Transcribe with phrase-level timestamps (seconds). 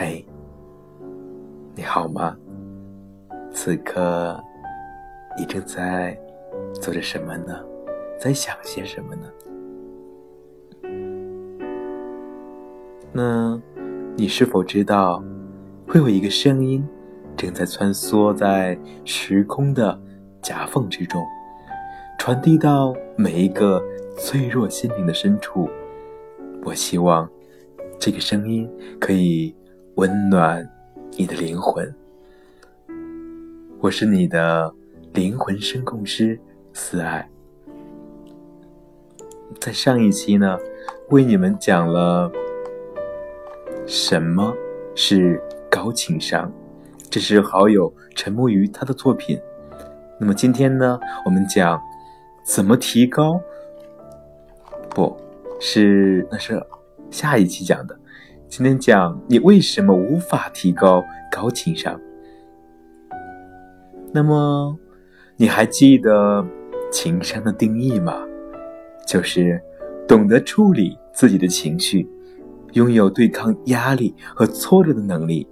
[0.00, 0.24] 嘿，
[1.74, 2.36] 你好吗？
[3.50, 4.40] 此刻
[5.36, 6.16] 你正在
[6.72, 7.60] 做着什么呢？
[8.16, 9.28] 在想些什么呢？
[13.12, 13.60] 那
[14.16, 15.20] 你是否知道，
[15.88, 16.86] 会有一个声音
[17.36, 20.00] 正在穿梭在时空的
[20.40, 21.26] 夹缝之中，
[22.20, 23.82] 传递到每一个
[24.16, 25.68] 脆弱心灵的深处？
[26.62, 27.28] 我希望
[27.98, 29.52] 这个声音可以。
[29.98, 30.64] 温暖
[31.16, 31.92] 你的灵魂，
[33.80, 34.72] 我是你的
[35.12, 36.38] 灵魂声控师
[36.72, 37.28] 思爱。
[39.60, 40.56] 在上一期呢，
[41.08, 42.30] 为你们讲了
[43.88, 44.54] 什么
[44.94, 46.48] 是高情商，
[47.10, 49.36] 这是好友陈木鱼他的作品。
[50.20, 51.82] 那么今天呢，我们讲
[52.44, 53.40] 怎么提高，
[54.90, 55.16] 不
[55.58, 56.64] 是那是
[57.10, 57.98] 下一期讲的。
[58.48, 62.00] 今天讲你为什么无法提高高情商？
[64.10, 64.74] 那么
[65.36, 66.44] 你还记得
[66.90, 68.14] 情商的定义吗？
[69.06, 69.60] 就是
[70.08, 72.08] 懂得处理自己的情绪，
[72.72, 75.46] 拥有对抗压力和挫折的能力。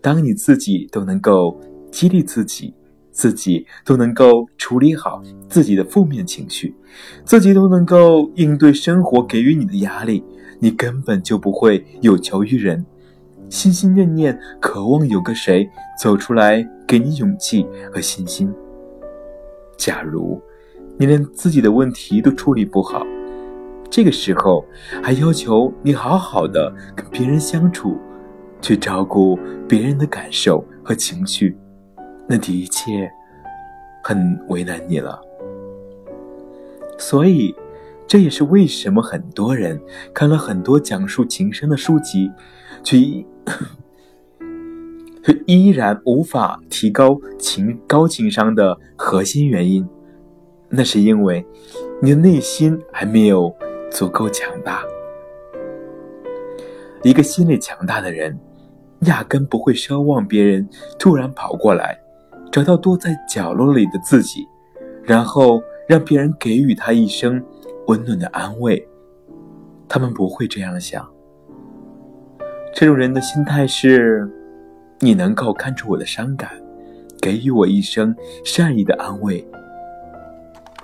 [0.00, 2.72] 当你自己都能够激励自己，
[3.20, 6.74] 自己都能够处理好自己的负面情绪，
[7.22, 10.24] 自己都能够应对生活给予你的压力。
[10.58, 12.82] 你根本就不会有求于人，
[13.50, 15.68] 心心念念渴望有个谁
[16.00, 18.50] 走出来给你勇气和信心。
[19.76, 20.40] 假如
[20.96, 23.06] 你连自己的问题都处理不好，
[23.90, 24.64] 这个时候
[25.02, 27.98] 还要求你好好的跟别人相处，
[28.62, 31.54] 去照顾别人的感受和情绪，
[32.30, 33.10] 那的确
[34.02, 35.20] 很为难你了。
[36.96, 37.54] 所以。
[38.06, 39.80] 这也是为什么很多人
[40.12, 42.28] 看了很多讲述情深的书籍，
[42.82, 42.98] 却
[45.22, 49.88] 却依然无法提高情高情商的核心原因。
[50.68, 51.46] 那是因为
[52.02, 53.54] 你的内心还没有
[53.92, 54.82] 足够强大。
[57.04, 58.36] 一个心理强大的人，
[59.02, 60.68] 压根不会奢望别人
[60.98, 61.96] 突然跑过来，
[62.50, 64.46] 找到躲在角落里的自己，
[65.02, 67.42] 然后让别人给予他一声。
[67.86, 68.86] 温暖的安慰，
[69.88, 71.10] 他们不会这样想。
[72.72, 74.30] 这种人的心态是：
[75.00, 76.50] 你能够看出我的伤感，
[77.20, 79.44] 给予我一声善意的安慰，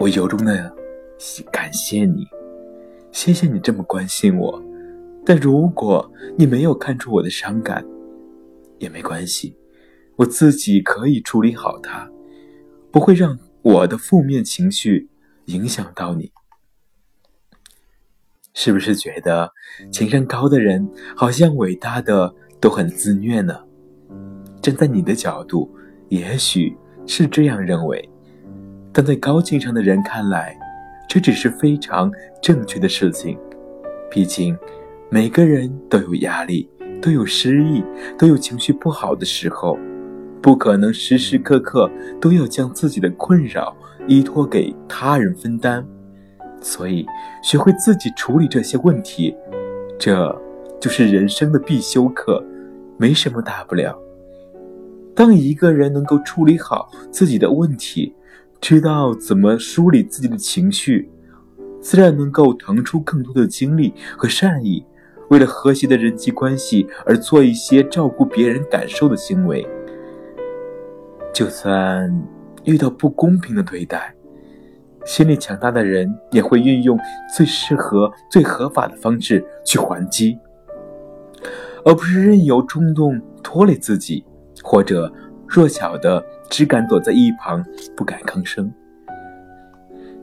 [0.00, 0.72] 我由衷的
[1.52, 2.26] 感谢你，
[3.12, 4.60] 谢谢你这么关心我。
[5.24, 7.84] 但如果你没有看出我的伤感，
[8.78, 9.56] 也没关系，
[10.16, 12.10] 我自己可以处理好它，
[12.90, 15.08] 不会让我的负面情绪
[15.46, 16.32] 影响到你。
[18.54, 19.52] 是不是觉得
[19.90, 23.54] 情商高的人好像伟大的都很自虐呢？
[24.62, 25.70] 站在你的角度，
[26.08, 26.74] 也许
[27.06, 28.08] 是这样认为，
[28.92, 30.58] 但在高情商的人看来，
[31.06, 32.10] 这只是非常
[32.42, 33.38] 正确的事情。
[34.10, 34.56] 毕竟，
[35.10, 36.68] 每个人都有压力，
[37.02, 37.84] 都有失意，
[38.16, 39.78] 都有情绪不好的时候，
[40.46, 41.90] 不可能时时刻刻
[42.20, 43.76] 都要将自己的困扰
[44.06, 45.84] 依托给他人分担。
[46.60, 47.04] 所以，
[47.42, 49.34] 学会自己处理这些问题，
[49.98, 50.40] 这
[50.78, 52.40] 就是人生的必修课，
[52.96, 53.98] 没什么大不了。
[55.16, 58.14] 当一个人能够处理好自己的问题，
[58.60, 61.10] 知道怎么梳理自己的情绪，
[61.80, 64.86] 自然能够腾出更多的精力和善意，
[65.28, 69.66] 为了和谐的人际关系而做一些照顾别人感受的行为。
[71.36, 72.10] 就算
[72.64, 74.14] 遇到不公平的对待，
[75.04, 76.98] 心理强大的人也会运用
[77.36, 80.38] 最适合、最合法的方式去还击，
[81.84, 84.24] 而不是任由冲动拖累自己，
[84.62, 85.12] 或者
[85.46, 87.62] 弱小的只敢躲在一旁
[87.94, 88.72] 不敢吭声。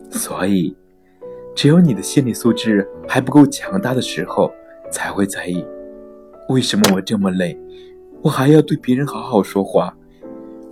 [0.09, 0.75] 所以，
[1.53, 4.51] 只有你的心理素质还不够强大的时候，
[4.89, 5.63] 才会在意
[6.49, 7.55] 为什么我这么累，
[8.23, 9.95] 我还要对别人好好说话？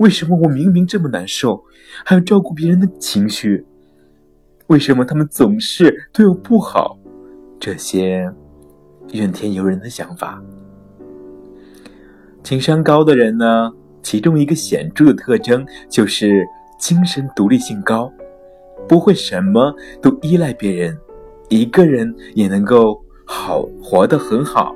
[0.02, 1.64] 为什么我明明这么难受，
[2.04, 3.64] 还要照顾别人的情绪？
[4.66, 6.98] 为什么他们总是对我不好？
[7.60, 8.28] 这些
[9.12, 10.42] 怨天尤人的想法。
[12.44, 13.72] 情商高的人呢，
[14.02, 16.48] 其中一个显著的特征就是
[16.80, 18.12] 精神独立性高，
[18.88, 19.72] 不会什么
[20.02, 20.98] 都依赖别人，
[21.48, 24.76] 一个人也能够好活得很好，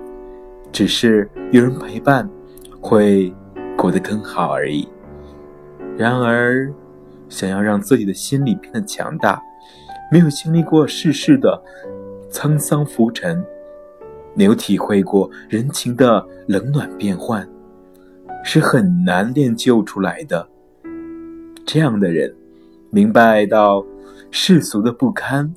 [0.72, 2.30] 只是有人陪伴，
[2.80, 3.34] 会
[3.76, 4.88] 过得更好而已。
[5.98, 6.72] 然而，
[7.30, 9.42] 想要让自己的心理变得强大。
[10.12, 11.60] 没有经历过世事的
[12.30, 13.44] 沧桑浮沉，
[14.36, 17.48] 没有体会过人情的冷暖变换，
[18.44, 20.48] 是很难练就出来的。
[21.66, 22.36] 这样的人，
[22.92, 23.84] 明白到
[24.30, 25.52] 世俗的不堪，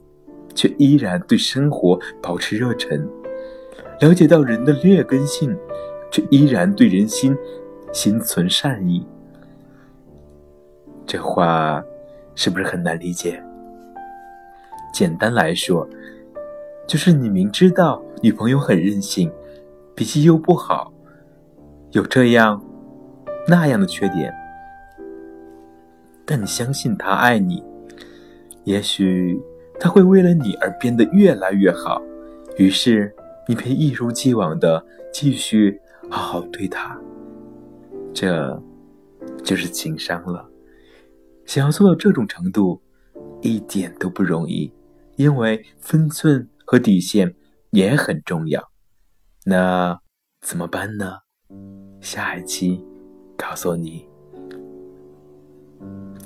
[0.54, 2.98] 却依然对生活保持热忱；
[4.00, 5.54] 了解到人的劣根性，
[6.10, 7.36] 却依然对人心
[7.92, 9.04] 心存善意。
[11.08, 11.82] 这话
[12.34, 13.42] 是不是很难理解？
[14.92, 15.88] 简单来说，
[16.86, 19.32] 就是你明知道女朋友很任性，
[19.94, 20.92] 脾气又不好，
[21.92, 22.62] 有这样
[23.46, 24.30] 那样的缺点。
[26.26, 27.64] 但你相信他爱你，
[28.64, 29.40] 也许
[29.80, 32.02] 他会为了你而变得越来越好，
[32.58, 33.10] 于是
[33.46, 35.80] 你便一如既往的继续
[36.10, 37.00] 好好对他。
[38.12, 38.62] 这，
[39.42, 40.46] 就是情商了。
[41.48, 42.78] 想要做到这种程度，
[43.40, 44.70] 一点都不容易，
[45.16, 47.34] 因为分寸和底线
[47.70, 48.62] 也很重要。
[49.46, 49.98] 那
[50.42, 51.20] 怎么办呢？
[52.02, 52.84] 下一期
[53.34, 54.06] 告诉你。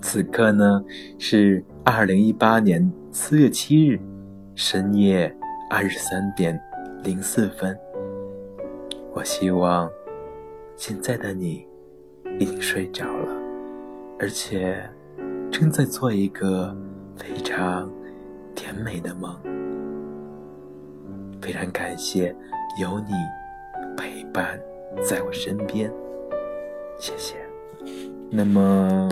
[0.01, 0.83] 此刻呢
[1.21, 4.01] 是二零一八年四月七日
[4.57, 5.33] 深夜
[5.71, 6.61] 二十三点
[7.05, 7.79] 零四分。
[9.15, 9.89] 我希望
[10.75, 11.65] 现在的你
[12.41, 13.33] 已经睡着了，
[14.19, 14.83] 而且
[15.53, 16.75] 正在做一个
[17.17, 17.89] 非常
[18.55, 19.37] 甜美的梦。
[21.41, 22.35] 非常感谢
[22.81, 23.13] 有你
[23.97, 24.59] 陪伴
[25.05, 25.93] 在我身边，
[26.99, 27.37] 谢谢。
[28.31, 29.09] 那么。